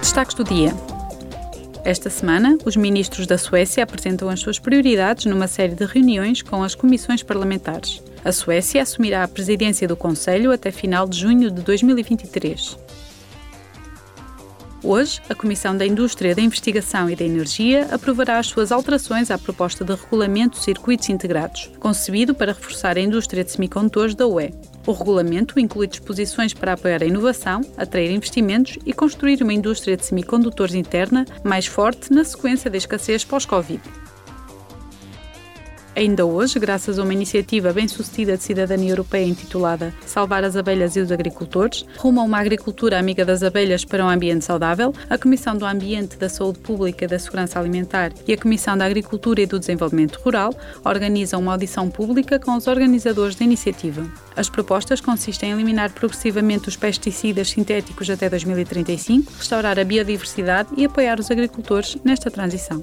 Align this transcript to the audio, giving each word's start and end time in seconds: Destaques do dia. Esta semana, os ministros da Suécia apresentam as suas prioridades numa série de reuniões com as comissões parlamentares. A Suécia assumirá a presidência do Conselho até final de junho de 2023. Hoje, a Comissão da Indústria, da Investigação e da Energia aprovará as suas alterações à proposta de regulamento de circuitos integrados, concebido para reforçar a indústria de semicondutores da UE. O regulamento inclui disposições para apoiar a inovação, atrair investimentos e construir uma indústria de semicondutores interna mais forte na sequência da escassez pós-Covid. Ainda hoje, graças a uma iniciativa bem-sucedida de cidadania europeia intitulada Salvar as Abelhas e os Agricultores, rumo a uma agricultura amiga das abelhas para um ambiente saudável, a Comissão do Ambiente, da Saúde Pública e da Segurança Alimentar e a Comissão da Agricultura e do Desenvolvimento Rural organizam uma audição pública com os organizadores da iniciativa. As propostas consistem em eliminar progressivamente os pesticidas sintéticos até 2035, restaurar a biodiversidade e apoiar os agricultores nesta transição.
Destaques 0.00 0.34
do 0.34 0.42
dia. 0.42 0.72
Esta 1.84 2.08
semana, 2.08 2.56
os 2.64 2.74
ministros 2.74 3.26
da 3.26 3.36
Suécia 3.36 3.84
apresentam 3.84 4.30
as 4.30 4.40
suas 4.40 4.58
prioridades 4.58 5.26
numa 5.26 5.46
série 5.46 5.74
de 5.74 5.84
reuniões 5.84 6.40
com 6.40 6.62
as 6.62 6.74
comissões 6.74 7.22
parlamentares. 7.22 8.02
A 8.24 8.32
Suécia 8.32 8.82
assumirá 8.82 9.22
a 9.22 9.28
presidência 9.28 9.86
do 9.86 9.96
Conselho 9.96 10.52
até 10.52 10.70
final 10.70 11.06
de 11.06 11.18
junho 11.18 11.50
de 11.50 11.60
2023. 11.62 12.78
Hoje, 14.82 15.20
a 15.28 15.34
Comissão 15.34 15.76
da 15.76 15.86
Indústria, 15.86 16.34
da 16.34 16.40
Investigação 16.40 17.10
e 17.10 17.14
da 17.14 17.24
Energia 17.24 17.86
aprovará 17.92 18.38
as 18.38 18.46
suas 18.46 18.72
alterações 18.72 19.30
à 19.30 19.36
proposta 19.36 19.84
de 19.84 19.94
regulamento 19.94 20.58
de 20.58 20.64
circuitos 20.64 21.10
integrados, 21.10 21.70
concebido 21.78 22.34
para 22.34 22.52
reforçar 22.52 22.96
a 22.96 23.00
indústria 23.00 23.44
de 23.44 23.52
semicondutores 23.52 24.14
da 24.14 24.26
UE. 24.26 24.50
O 24.86 24.92
regulamento 24.92 25.60
inclui 25.60 25.86
disposições 25.86 26.54
para 26.54 26.72
apoiar 26.72 27.02
a 27.02 27.06
inovação, 27.06 27.60
atrair 27.76 28.10
investimentos 28.10 28.78
e 28.84 28.92
construir 28.92 29.42
uma 29.42 29.52
indústria 29.52 29.96
de 29.96 30.04
semicondutores 30.04 30.74
interna 30.74 31.26
mais 31.44 31.66
forte 31.66 32.12
na 32.12 32.24
sequência 32.24 32.70
da 32.70 32.78
escassez 32.78 33.24
pós-Covid. 33.24 33.80
Ainda 35.96 36.24
hoje, 36.24 36.58
graças 36.58 36.98
a 36.98 37.02
uma 37.02 37.12
iniciativa 37.12 37.72
bem-sucedida 37.72 38.36
de 38.36 38.44
cidadania 38.44 38.90
europeia 38.90 39.26
intitulada 39.26 39.92
Salvar 40.06 40.44
as 40.44 40.54
Abelhas 40.54 40.94
e 40.94 41.00
os 41.00 41.10
Agricultores, 41.10 41.84
rumo 41.96 42.20
a 42.20 42.24
uma 42.24 42.38
agricultura 42.38 42.98
amiga 42.98 43.24
das 43.24 43.42
abelhas 43.42 43.84
para 43.84 44.04
um 44.04 44.08
ambiente 44.08 44.44
saudável, 44.44 44.94
a 45.08 45.18
Comissão 45.18 45.56
do 45.56 45.66
Ambiente, 45.66 46.16
da 46.16 46.28
Saúde 46.28 46.60
Pública 46.60 47.04
e 47.04 47.08
da 47.08 47.18
Segurança 47.18 47.58
Alimentar 47.58 48.12
e 48.26 48.32
a 48.32 48.38
Comissão 48.38 48.78
da 48.78 48.84
Agricultura 48.84 49.40
e 49.40 49.46
do 49.46 49.58
Desenvolvimento 49.58 50.20
Rural 50.24 50.54
organizam 50.84 51.40
uma 51.40 51.52
audição 51.52 51.90
pública 51.90 52.38
com 52.38 52.54
os 52.56 52.68
organizadores 52.68 53.34
da 53.34 53.44
iniciativa. 53.44 54.06
As 54.36 54.48
propostas 54.48 55.00
consistem 55.00 55.50
em 55.50 55.52
eliminar 55.54 55.90
progressivamente 55.90 56.68
os 56.68 56.76
pesticidas 56.76 57.50
sintéticos 57.50 58.08
até 58.08 58.30
2035, 58.30 59.32
restaurar 59.36 59.78
a 59.78 59.84
biodiversidade 59.84 60.70
e 60.76 60.84
apoiar 60.84 61.18
os 61.18 61.30
agricultores 61.30 61.96
nesta 62.04 62.30
transição. 62.30 62.82